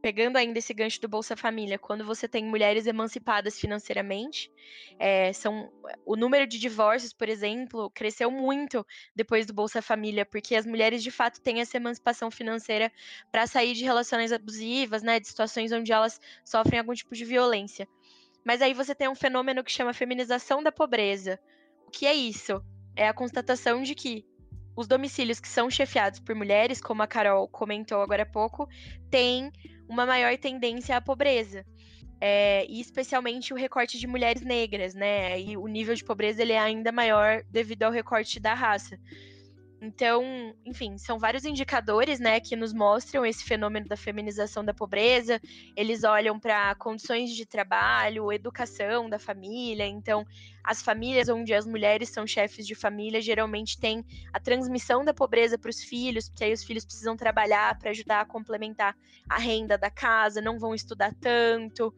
[0.00, 4.50] pegando ainda esse gancho do Bolsa Família, quando você tem mulheres emancipadas financeiramente,
[4.98, 5.70] é, são
[6.04, 11.02] o número de divórcios, por exemplo, cresceu muito depois do Bolsa Família, porque as mulheres
[11.02, 12.90] de fato têm essa emancipação financeira
[13.30, 17.86] para sair de relações abusivas, né, de situações onde elas sofrem algum tipo de violência.
[18.44, 21.38] Mas aí você tem um fenômeno que chama feminização da pobreza.
[21.86, 22.62] O que é isso?
[22.96, 24.24] É a constatação de que
[24.80, 28.66] os domicílios que são chefiados por mulheres, como a Carol comentou agora há pouco,
[29.10, 29.52] têm
[29.86, 31.66] uma maior tendência à pobreza.
[32.18, 35.38] É, e especialmente o recorte de mulheres negras, né?
[35.40, 38.98] E o nível de pobreza ele é ainda maior devido ao recorte da raça.
[39.82, 45.40] Então, enfim, são vários indicadores, né, que nos mostram esse fenômeno da feminização da pobreza.
[45.74, 49.86] Eles olham para condições de trabalho, educação da família.
[49.86, 50.26] Então,
[50.62, 55.56] as famílias onde as mulheres são chefes de família geralmente têm a transmissão da pobreza
[55.56, 58.94] para os filhos, porque aí os filhos precisam trabalhar para ajudar a complementar
[59.26, 61.94] a renda da casa, não vão estudar tanto.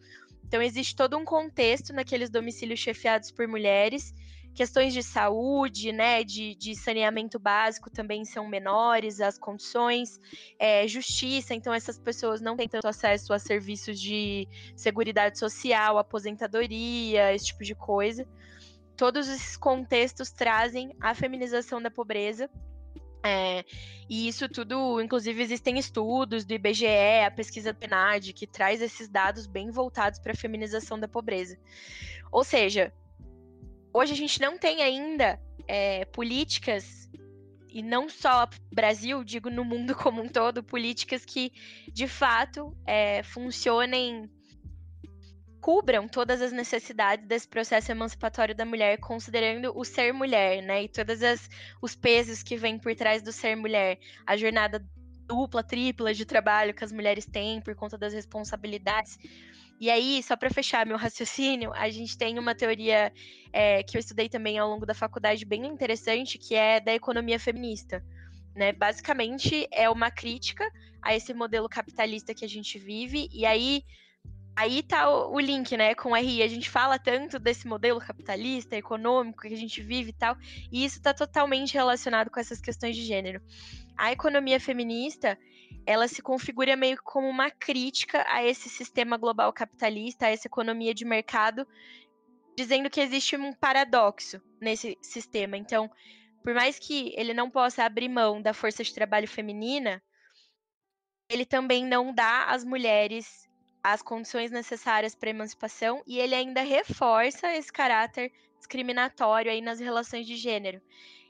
[0.47, 4.14] Então, existe todo um contexto naqueles domicílios chefiados por mulheres
[4.55, 10.21] Questões de saúde, né, de, de saneamento básico também são menores, as condições.
[10.59, 17.35] É, justiça, então essas pessoas não têm tanto acesso a serviços de seguridade social, aposentadoria,
[17.35, 18.27] esse tipo de coisa.
[18.97, 22.49] Todos esses contextos trazem a feminização da pobreza,
[23.25, 23.65] é,
[24.09, 29.09] e isso tudo, inclusive, existem estudos do IBGE, a pesquisa do PNAD, que traz esses
[29.09, 31.57] dados bem voltados para a feminização da pobreza.
[32.33, 32.93] Ou seja,
[33.92, 37.09] hoje a gente não tem ainda é, políticas,
[37.68, 41.52] e não só Brasil, digo no mundo como um todo, políticas que
[41.92, 44.31] de fato é, funcionem,
[45.61, 50.83] cubram todas as necessidades desse processo emancipatório da mulher, considerando o ser mulher, né?
[50.83, 51.20] E todos
[51.81, 54.85] os pesos que vêm por trás do ser mulher, a jornada
[55.26, 59.16] dupla, tripla de trabalho que as mulheres têm por conta das responsabilidades.
[59.81, 63.13] E aí, só para fechar meu raciocínio, a gente tem uma teoria
[63.53, 67.39] é, que eu estudei também ao longo da faculdade bem interessante, que é da economia
[67.39, 68.05] feminista.
[68.55, 68.73] Né?
[68.73, 73.83] Basicamente, é uma crítica a esse modelo capitalista que a gente vive, e aí
[74.55, 76.43] Aí tá o, link, né, com o RI.
[76.43, 80.37] A gente fala tanto desse modelo capitalista, econômico que a gente vive e tal,
[80.71, 83.41] e isso está totalmente relacionado com essas questões de gênero.
[83.97, 85.39] A economia feminista,
[85.87, 90.95] ela se configura meio como uma crítica a esse sistema global capitalista, a essa economia
[90.95, 91.66] de mercado,
[92.57, 95.57] dizendo que existe um paradoxo nesse sistema.
[95.57, 95.90] Então,
[96.42, 100.03] por mais que ele não possa abrir mão da força de trabalho feminina,
[101.29, 103.49] ele também não dá às mulheres
[103.83, 110.27] as condições necessárias para emancipação e ele ainda reforça esse caráter discriminatório aí nas relações
[110.27, 110.81] de gênero.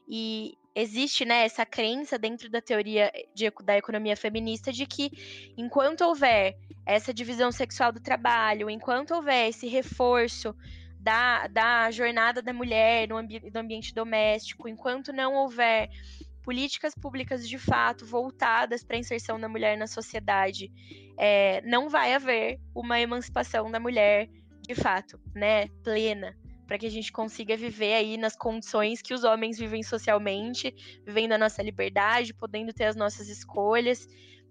[0.09, 5.11] E existe né, essa crença dentro da teoria de, da economia feminista de que
[5.57, 10.55] enquanto houver essa divisão sexual do trabalho, enquanto houver esse reforço
[10.99, 15.91] da, da jornada da mulher no ambi ambiente doméstico, enquanto não houver
[16.43, 20.71] políticas públicas de fato voltadas para a inserção da mulher na sociedade,
[21.17, 24.29] é, não vai haver uma emancipação da mulher
[24.63, 26.37] de fato, né, plena,
[26.73, 31.33] para que a gente consiga viver aí nas condições que os homens vivem socialmente, vivendo
[31.33, 34.09] a nossa liberdade, podendo ter as nossas escolhas.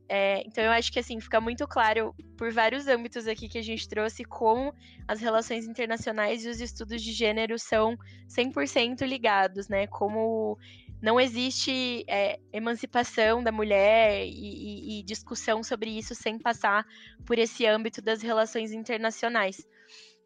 [0.07, 3.63] É, então eu acho que assim fica muito claro por vários âmbitos aqui que a
[3.63, 4.71] gente trouxe como
[5.07, 7.97] as relações internacionais e os estudos de gênero são
[8.29, 9.87] 100% ligados, né?
[9.87, 10.59] Como
[11.01, 16.85] não existe é, emancipação da mulher e, e, e, discussão sobre isso sem passar
[17.25, 19.65] por esse âmbito das relações internacionais.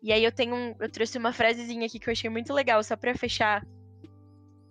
[0.01, 2.83] E aí eu tenho um, eu trouxe uma frasezinha aqui que eu achei muito legal,
[2.83, 3.65] só para fechar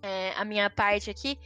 [0.01, 1.39] é, a minha parte aqui,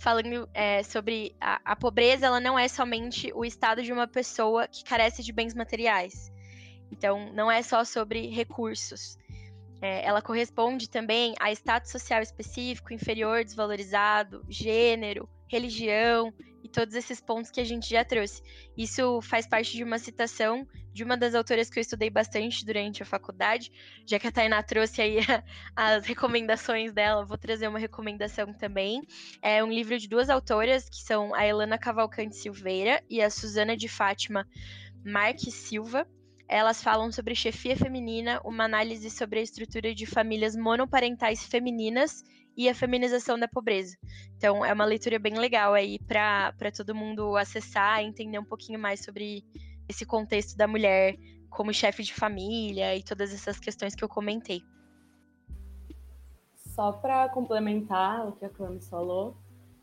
[0.00, 4.66] falando é, sobre a, a pobreza, ela não é somente o estado de uma pessoa
[4.66, 6.32] que carece de bens materiais.
[6.90, 9.18] Então, não é só sobre recursos.
[9.82, 16.32] É, ela corresponde também a status social específico, inferior, desvalorizado, gênero, religião
[16.62, 18.42] e todos esses pontos que a gente já trouxe.
[18.76, 23.02] Isso faz parte de uma citação de uma das autoras que eu estudei bastante durante
[23.02, 23.70] a faculdade,
[24.06, 25.18] já que a Tainá trouxe aí
[25.76, 29.02] as recomendações dela, vou trazer uma recomendação também.
[29.42, 33.76] É um livro de duas autoras, que são a Elana Cavalcante Silveira e a Suzana
[33.76, 34.48] de Fátima
[35.04, 36.08] Marques Silva.
[36.48, 42.24] Elas falam sobre chefia feminina, uma análise sobre a estrutura de famílias monoparentais femininas
[42.56, 43.96] e a feminização da pobreza.
[44.36, 48.78] Então, é uma leitura bem legal aí para todo mundo acessar e entender um pouquinho
[48.78, 49.44] mais sobre
[49.88, 51.16] esse contexto da mulher
[51.50, 54.62] como chefe de família e todas essas questões que eu comentei.
[56.54, 59.36] Só para complementar o que a Camis falou,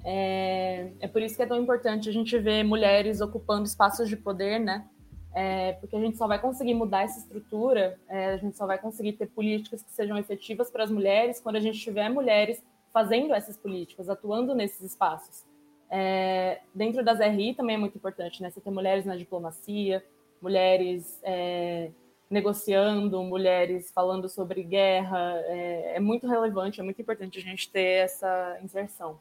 [0.03, 4.17] é, é por isso que é tão importante a gente ver mulheres ocupando espaços de
[4.17, 4.87] poder, né?
[5.33, 8.77] É, porque a gente só vai conseguir mudar essa estrutura, é, a gente só vai
[8.77, 13.33] conseguir ter políticas que sejam efetivas para as mulheres quando a gente tiver mulheres fazendo
[13.33, 15.43] essas políticas, atuando nesses espaços.
[15.89, 18.51] É, dentro das RI também é muito importante, né?
[18.51, 20.03] Você ter mulheres na diplomacia,
[20.39, 21.89] mulheres é,
[22.29, 28.05] negociando, mulheres falando sobre guerra, é, é muito relevante, é muito importante a gente ter
[28.05, 29.19] essa inserção.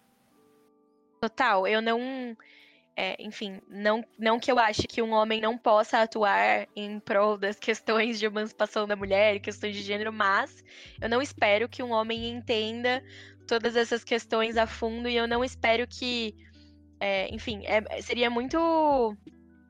[1.20, 2.37] Total, eu não
[2.96, 7.38] é, enfim, não, não que eu ache que um homem não possa atuar em prol
[7.38, 10.62] das questões de emancipação da mulher, questões de gênero, mas
[11.00, 13.02] eu não espero que um homem entenda
[13.46, 16.35] todas essas questões a fundo e eu não espero que,
[17.00, 19.16] é, enfim, é, seria muito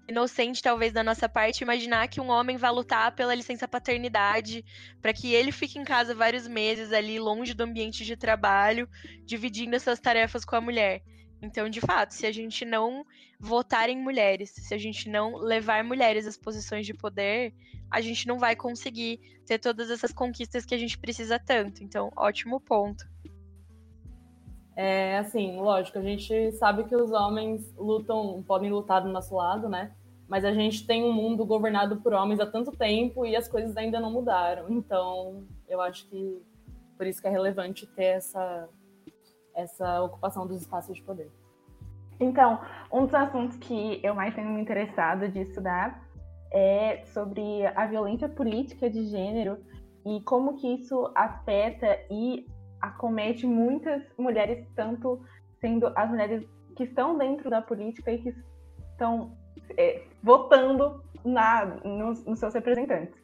[0.08, 4.64] inocente talvez da nossa parte imaginar que um homem vai lutar pela licença paternidade
[5.00, 8.88] para que ele fique em casa vários meses ali longe do ambiente de trabalho,
[9.24, 11.02] dividindo essas tarefas com a mulher.
[11.42, 13.05] Então, de fato, se a gente não
[13.38, 17.52] votar em mulheres, se a gente não levar mulheres às posições de poder,
[17.90, 21.83] a gente não vai conseguir ter todas essas conquistas que a gente precisa tanto.
[21.83, 23.05] Então, ótimo ponto.
[24.76, 29.68] É assim, lógico, a gente sabe que os homens lutam, podem lutar do nosso lado,
[29.68, 29.92] né?
[30.28, 33.76] Mas a gente tem um mundo governado por homens há tanto tempo e as coisas
[33.76, 34.70] ainda não mudaram.
[34.70, 36.40] Então, eu acho que
[36.96, 38.68] por isso que é relevante ter essa
[39.54, 41.30] essa ocupação dos espaços de poder.
[42.20, 42.60] Então,
[42.92, 46.02] um dos assuntos que eu mais tenho me interessado de estudar
[46.52, 49.58] é sobre a violência política de gênero
[50.04, 52.46] e como que isso afeta e
[52.80, 55.20] acomete muitas mulheres, tanto
[55.60, 56.44] sendo as mulheres
[56.76, 58.34] que estão dentro da política e que
[58.90, 59.36] estão
[59.76, 63.20] é, votando na, nos, nos seus representantes.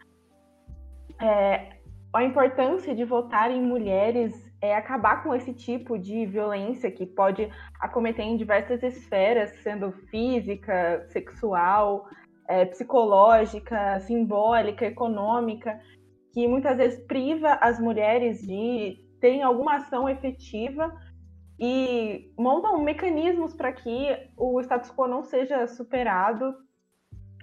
[1.21, 1.79] É,
[2.13, 7.49] a importância de votar em mulheres é acabar com esse tipo de violência que pode
[7.81, 12.09] acometer em diversas esferas, sendo física, sexual,
[12.49, 15.79] é, psicológica, simbólica, econômica,
[16.33, 20.93] que muitas vezes priva as mulheres de terem alguma ação efetiva
[21.59, 26.55] e montam mecanismos para que o status quo não seja superado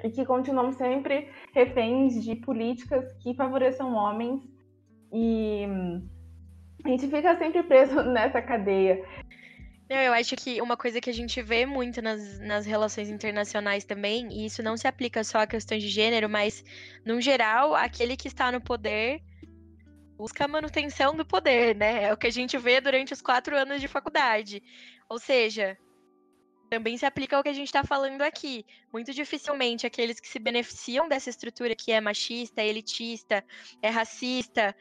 [0.03, 4.41] e que continuamos sempre reféns de políticas que favoreçam homens
[5.11, 5.67] e
[6.85, 9.03] a gente fica sempre preso nessa cadeia.
[9.87, 14.27] Eu acho que uma coisa que a gente vê muito nas, nas relações internacionais também,
[14.31, 16.63] e isso não se aplica só a questões de gênero, mas,
[17.05, 19.21] no geral, aquele que está no poder
[20.17, 22.05] busca a manutenção do poder, né?
[22.05, 24.63] É o que a gente vê durante os quatro anos de faculdade.
[25.09, 25.77] Ou seja,
[26.69, 28.65] também se aplica ao que a gente está falando aqui.
[28.91, 33.43] Muito dificilmente aqueles que se beneficiam dessa estrutura que é machista, elitista,
[33.81, 34.75] é racista,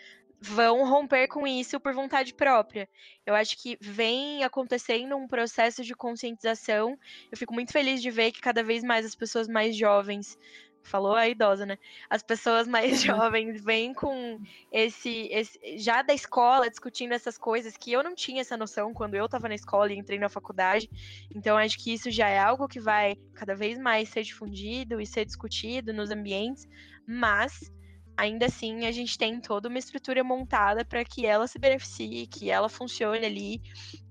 [0.44, 2.86] vão romper com isso por vontade própria.
[3.24, 6.98] Eu acho que vem acontecendo um processo de conscientização.
[7.32, 10.38] Eu fico muito feliz de ver que cada vez mais as pessoas mais jovens
[10.82, 11.78] falou a idosa, né?
[12.10, 13.16] As pessoas mais uhum.
[13.16, 14.38] jovens vêm com
[14.70, 19.14] esse, esse, já da escola discutindo essas coisas que eu não tinha essa noção quando
[19.14, 20.90] eu estava na escola e entrei na faculdade.
[21.34, 25.06] Então acho que isso já é algo que vai cada vez mais ser difundido e
[25.06, 26.68] ser discutido nos ambientes,
[27.06, 27.72] mas
[28.16, 32.50] ainda assim a gente tem toda uma estrutura montada para que ela se beneficie, que
[32.50, 33.60] ela funcione ali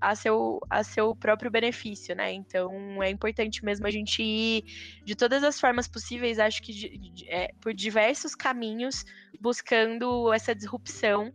[0.00, 2.32] a seu, a seu próprio benefício, né?
[2.32, 4.64] Então é importante mesmo a gente ir
[5.04, 9.04] de todas as formas possíveis, acho que de, de, é, por diversos caminhos,
[9.40, 11.32] buscando essa disrupção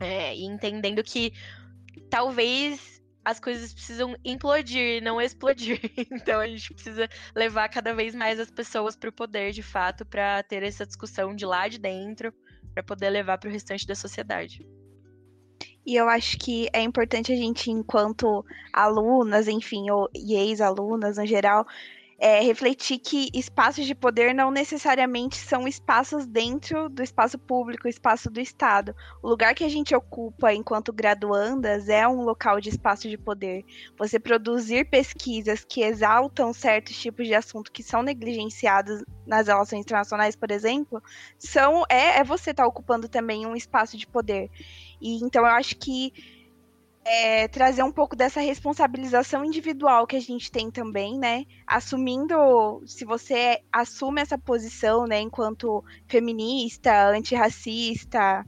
[0.00, 1.32] é, e entendendo que
[2.10, 2.95] talvez
[3.26, 5.80] as coisas precisam implodir, não explodir.
[6.12, 10.06] Então a gente precisa levar cada vez mais as pessoas para o poder, de fato,
[10.06, 12.32] para ter essa discussão de lá de dentro,
[12.72, 14.64] para poder levar para o restante da sociedade.
[15.84, 21.66] E eu acho que é importante a gente, enquanto alunas, enfim, ou, ex-alunas no geral,
[22.18, 28.30] é, refletir que espaços de poder não necessariamente são espaços dentro do espaço público, espaço
[28.30, 28.94] do Estado.
[29.22, 33.64] O lugar que a gente ocupa enquanto graduandas é um local de espaço de poder.
[33.98, 40.34] Você produzir pesquisas que exaltam certos tipos de assunto que são negligenciados nas relações internacionais,
[40.34, 41.02] por exemplo,
[41.38, 44.50] são é, é você estar tá ocupando também um espaço de poder.
[45.00, 46.12] E então eu acho que
[47.08, 51.44] é, trazer um pouco dessa responsabilização individual que a gente tem também, né?
[51.64, 58.44] Assumindo, se você assume essa posição, né, enquanto feminista, antirracista,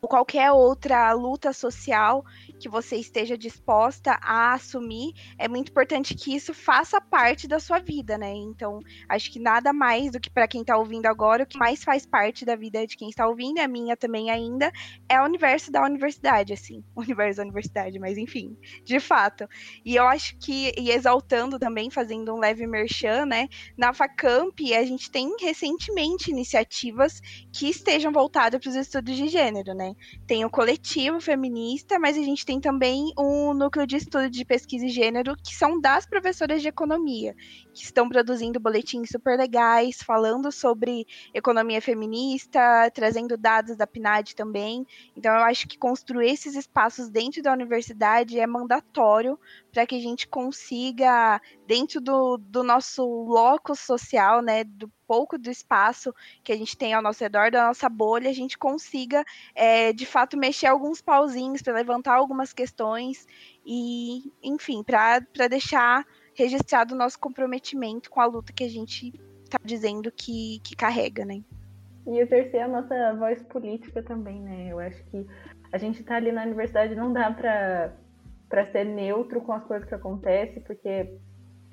[0.00, 2.24] ou qualquer outra luta social
[2.58, 7.78] que você esteja disposta a assumir, é muito importante que isso faça parte da sua
[7.78, 8.32] vida, né?
[8.34, 11.84] Então, acho que nada mais do que para quem está ouvindo agora, o que mais
[11.84, 14.72] faz parte da vida de quem está ouvindo, é a minha também ainda,
[15.08, 16.84] é o universo da universidade, assim.
[16.98, 19.48] O universo da universidade, mas enfim, de fato.
[19.84, 23.48] E eu acho que, e exaltando também, fazendo um leve merchan, né?
[23.76, 27.20] Na FACAMP, a gente tem recentemente iniciativas
[27.52, 29.94] que estejam voltadas para os estudos de gênero, né?
[30.26, 34.86] Tem o coletivo feminista, mas a gente tem também um núcleo de estudo de pesquisa
[34.86, 37.34] e gênero, que são das professoras de economia,
[37.78, 44.84] que estão produzindo boletins super legais, falando sobre economia feminista, trazendo dados da PNAD também.
[45.16, 49.38] Então, eu acho que construir esses espaços dentro da universidade é mandatório
[49.72, 55.50] para que a gente consiga, dentro do, do nosso locus social, né, do pouco do
[55.50, 56.12] espaço
[56.44, 59.24] que a gente tem ao nosso redor, da nossa bolha, a gente consiga,
[59.54, 63.26] é, de fato, mexer alguns pauzinhos para levantar algumas questões
[63.64, 66.04] e, enfim, para deixar
[66.38, 69.12] registrado o nosso comprometimento com a luta que a gente
[69.42, 71.42] está dizendo que, que carrega, né?
[72.06, 74.68] E exercer a nossa voz política também, né?
[74.70, 75.26] Eu acho que
[75.72, 77.92] a gente está ali na universidade não dá para
[78.48, 81.18] para ser neutro com as coisas que acontecem, porque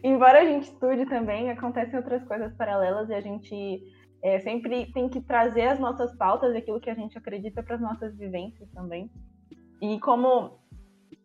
[0.03, 3.81] embora a gente estude também, acontecem outras coisas paralelas e a gente
[4.21, 7.75] é, sempre tem que trazer as nossas pautas e aquilo que a gente acredita para
[7.75, 9.09] as nossas vivências também.
[9.81, 10.59] E como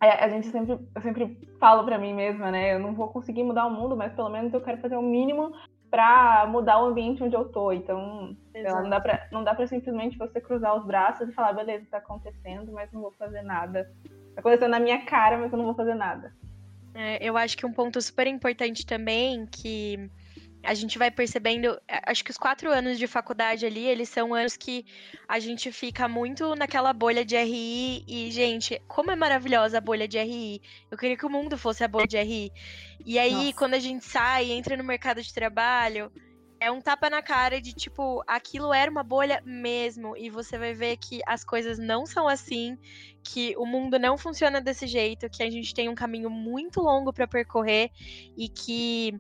[0.01, 2.75] a gente sempre, eu sempre falo para mim mesma, né?
[2.75, 5.53] Eu não vou conseguir mudar o mundo, mas pelo menos eu quero fazer o mínimo
[5.91, 7.73] para mudar o ambiente onde eu tô.
[7.73, 11.85] Então, não dá para não dá para simplesmente você cruzar os braços e falar, beleza,
[11.85, 13.93] está acontecendo, mas não vou fazer nada.
[14.35, 16.33] Tá acontecendo na minha cara, mas eu não vou fazer nada.
[16.95, 20.11] É, eu acho que um ponto super importante também que
[20.63, 24.57] a gente vai percebendo, acho que os quatro anos de faculdade ali, eles são anos
[24.57, 24.85] que
[25.27, 30.07] a gente fica muito naquela bolha de RI e, gente, como é maravilhosa a bolha
[30.07, 30.61] de RI.
[30.91, 32.53] Eu queria que o mundo fosse a bolha de RI.
[33.05, 33.53] E aí, Nossa.
[33.55, 36.13] quando a gente sai, entra no mercado de trabalho,
[36.61, 40.15] é um tapa na cara de tipo, aquilo era uma bolha mesmo.
[40.15, 42.77] E você vai ver que as coisas não são assim,
[43.25, 47.15] que o mundo não funciona desse jeito, que a gente tem um caminho muito longo
[47.15, 47.91] para percorrer
[48.37, 49.19] e que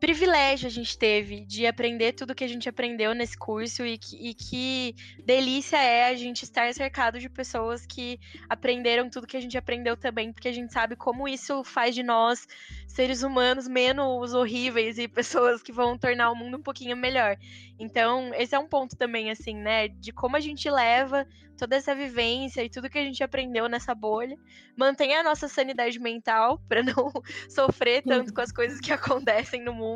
[0.00, 4.16] privilégio a gente teve de aprender tudo que a gente aprendeu nesse curso e que,
[4.16, 4.94] e que,
[5.24, 8.18] delícia é a gente estar cercado de pessoas que
[8.48, 12.02] aprenderam tudo que a gente aprendeu também, porque a gente sabe como isso faz de
[12.02, 12.46] nós
[12.86, 17.36] seres humanos menos horríveis e pessoas que vão tornar o mundo um pouquinho melhor.
[17.78, 21.26] Então, esse é um ponto também, assim, né, de como a gente leva
[21.58, 24.38] toda essa vivência e tudo que a gente aprendeu nessa bolha,
[24.76, 27.12] mantém a nossa sanidade mental para não
[27.48, 29.87] sofrer tanto com as coisas que acontecem no mundo,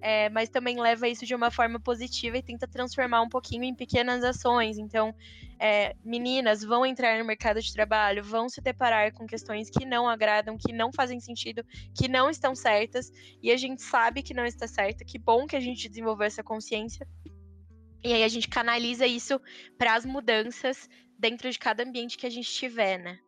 [0.00, 3.74] é, mas também leva isso de uma forma positiva e tenta transformar um pouquinho em
[3.74, 4.78] pequenas ações.
[4.78, 5.14] Então,
[5.58, 10.08] é, meninas vão entrar no mercado de trabalho, vão se deparar com questões que não
[10.08, 11.64] agradam, que não fazem sentido,
[11.96, 13.10] que não estão certas,
[13.42, 15.04] e a gente sabe que não está certa.
[15.04, 17.06] Que bom que a gente desenvolveu essa consciência.
[18.04, 19.40] E aí a gente canaliza isso
[19.78, 23.18] para as mudanças dentro de cada ambiente que a gente tiver, né?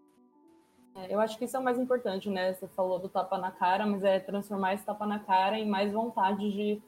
[0.96, 2.54] É, eu acho que isso é o mais importante, né?
[2.54, 5.92] Você falou do tapa na cara, mas é transformar esse tapa na cara em mais
[5.92, 6.80] vontade de,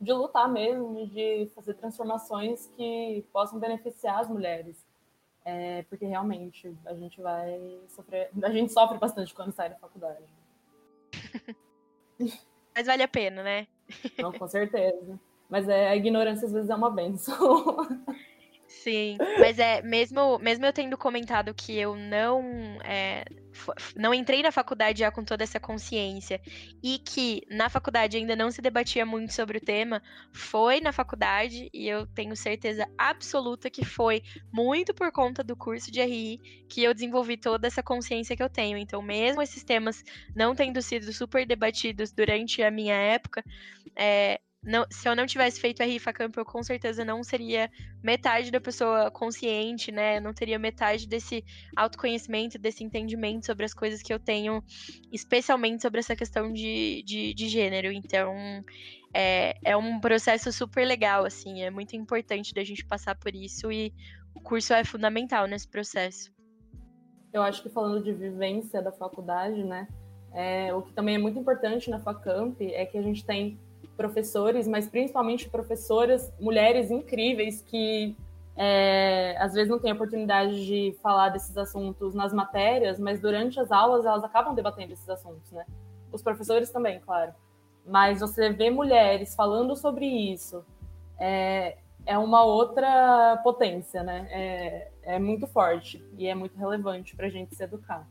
[0.00, 4.84] de lutar mesmo, de fazer transformações que possam beneficiar as mulheres.
[5.44, 8.30] É, porque realmente a gente vai sofrer.
[8.42, 10.24] A gente sofre bastante quando sai da faculdade.
[12.74, 13.66] Mas vale a pena, né?
[14.18, 15.18] Não, com certeza.
[15.48, 17.76] Mas é, a ignorância às vezes é uma benção.
[18.80, 22.42] Sim, mas é mesmo, mesmo eu tendo comentado que eu não
[22.82, 23.24] é,
[23.94, 26.40] não entrei na faculdade já com toda essa consciência
[26.82, 30.02] e que na faculdade ainda não se debatia muito sobre o tema,
[30.32, 35.90] foi na faculdade e eu tenho certeza absoluta que foi muito por conta do curso
[35.90, 38.78] de RI que eu desenvolvi toda essa consciência que eu tenho.
[38.78, 40.02] Então, mesmo esses temas
[40.34, 43.44] não tendo sido super debatidos durante a minha época,
[43.94, 47.68] é, não, se eu não tivesse feito a Rifa Camp, eu com certeza não seria
[48.00, 50.18] metade da pessoa consciente, né?
[50.18, 51.44] Eu não teria metade desse
[51.74, 54.62] autoconhecimento, desse entendimento sobre as coisas que eu tenho,
[55.12, 57.90] especialmente sobre essa questão de, de, de gênero.
[57.90, 58.36] Então,
[59.12, 63.72] é, é um processo super legal, assim, é muito importante da gente passar por isso
[63.72, 63.92] e
[64.32, 66.32] o curso é fundamental nesse processo.
[67.32, 69.88] Eu acho que falando de vivência da faculdade, né?
[70.32, 73.58] É, o que também é muito importante na Facamp é que a gente tem
[73.96, 78.16] professores, mas principalmente professoras, mulheres incríveis que
[78.56, 83.70] é, às vezes não têm oportunidade de falar desses assuntos nas matérias, mas durante as
[83.72, 85.64] aulas elas acabam debatendo esses assuntos, né?
[86.12, 87.32] Os professores também, claro.
[87.86, 90.64] Mas você vê mulheres falando sobre isso
[91.18, 94.28] é, é uma outra potência, né?
[94.30, 98.06] É, é muito forte e é muito relevante para a gente se educar.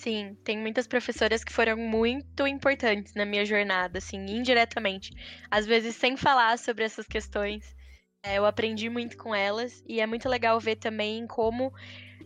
[0.00, 5.10] Sim, tem muitas professoras que foram muito importantes na minha jornada, assim, indiretamente.
[5.50, 7.76] Às vezes sem falar sobre essas questões.
[8.24, 11.70] É, eu aprendi muito com elas e é muito legal ver também como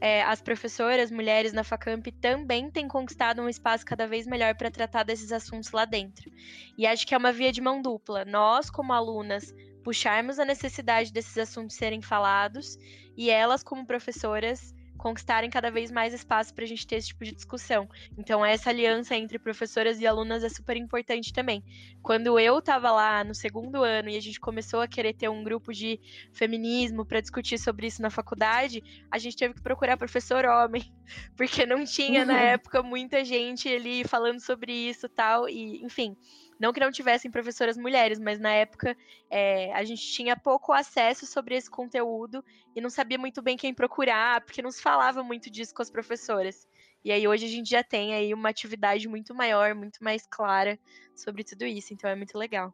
[0.00, 4.70] é, as professoras, mulheres na Facamp também têm conquistado um espaço cada vez melhor para
[4.70, 6.30] tratar desses assuntos lá dentro.
[6.78, 8.24] E acho que é uma via de mão dupla.
[8.24, 9.52] Nós, como alunas,
[9.82, 12.76] puxarmos a necessidade desses assuntos serem falados
[13.16, 14.73] e elas, como professoras,
[15.04, 17.86] conquistarem cada vez mais espaço para a gente ter esse tipo de discussão.
[18.16, 21.62] Então, essa aliança entre professoras e alunas é super importante também.
[22.02, 25.44] Quando eu estava lá no segundo ano e a gente começou a querer ter um
[25.44, 26.00] grupo de
[26.32, 30.82] feminismo para discutir sobre isso na faculdade, a gente teve que procurar professor homem,
[31.36, 36.16] porque não tinha na época muita gente ali falando sobre isso tal, e enfim.
[36.58, 38.96] Não que não tivessem professoras mulheres, mas na época
[39.30, 42.44] é, a gente tinha pouco acesso sobre esse conteúdo
[42.74, 45.90] e não sabia muito bem quem procurar, porque não se falava muito disso com as
[45.90, 46.66] professoras.
[47.04, 50.78] E aí hoje a gente já tem aí uma atividade muito maior, muito mais clara
[51.14, 52.72] sobre tudo isso, então é muito legal.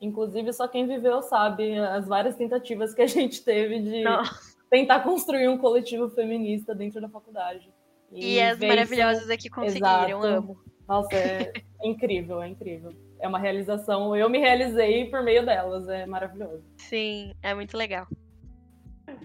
[0.00, 4.54] Inclusive, só quem viveu sabe as várias tentativas que a gente teve de Nossa.
[4.70, 7.72] tentar construir um coletivo feminista dentro da faculdade.
[8.12, 10.26] E, e as maravilhosas aqui conseguiram, Exato.
[10.26, 10.56] amo.
[10.86, 11.52] Nossa, é, é
[11.84, 12.92] incrível, é incrível.
[13.20, 14.16] É uma realização.
[14.16, 16.64] Eu me realizei por meio delas, é maravilhoso.
[16.76, 18.06] Sim, é muito legal.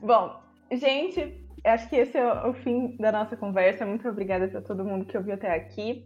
[0.02, 0.40] Bom,
[0.72, 3.86] gente, acho que esse é o fim da nossa conversa.
[3.86, 6.06] Muito obrigada para todo mundo que ouviu até aqui.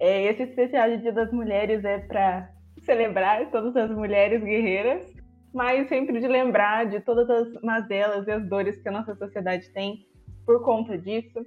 [0.00, 2.50] É, esse especial de Dia das Mulheres é para
[2.84, 5.06] celebrar todas as mulheres guerreiras,
[5.54, 9.70] mas sempre de lembrar de todas as mazelas e as dores que a nossa sociedade
[9.72, 10.06] tem
[10.44, 11.44] por conta disso.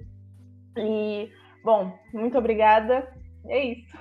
[0.78, 1.28] E,
[1.62, 3.06] bom, muito obrigada
[3.48, 3.96] é isso.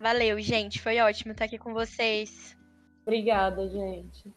[0.00, 0.80] Valeu, gente.
[0.80, 2.56] Foi ótimo estar aqui com vocês.
[3.02, 4.32] Obrigada, gente.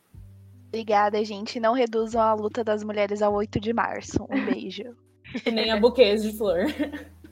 [0.68, 1.58] Obrigada, gente.
[1.58, 4.28] Não reduzam a luta das mulheres ao 8 de março.
[4.30, 4.94] Um beijo.
[5.54, 6.66] nem a buquês de flor.